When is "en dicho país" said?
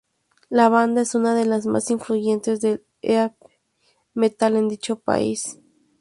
4.57-5.59